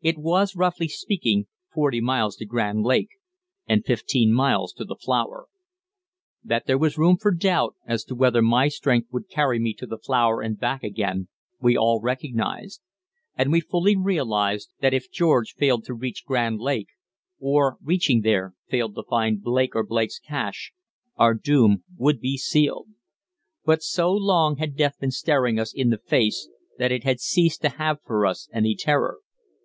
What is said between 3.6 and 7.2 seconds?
and fifteen miles to the flour. That there was room